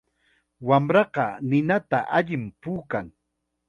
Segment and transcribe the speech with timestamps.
[0.67, 3.05] Wamraqa ninata allim puukan.